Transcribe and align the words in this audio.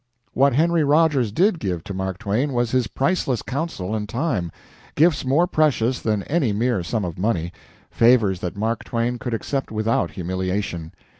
What 0.33 0.53
Henry 0.53 0.83
Rogers 0.83 1.31
did 1.31 1.59
give 1.59 1.83
to 1.83 1.93
Mark 1.93 2.17
Twain 2.17 2.53
was 2.53 2.71
his 2.71 2.87
priceless 2.87 3.43
counsel 3.43 3.93
and 3.93 4.09
time 4.09 4.51
gifts 4.95 5.23
more 5.23 5.45
precious 5.45 6.01
than 6.01 6.23
any 6.23 6.51
mere 6.51 6.81
sum 6.81 7.05
of 7.05 7.19
money 7.19 7.51
favors 7.91 8.39
that 8.39 8.57
Mark 8.57 8.83
Twain 8.83 9.19
could 9.19 9.35
accept 9.35 9.71
without 9.71 10.09
humiliation. 10.09 10.91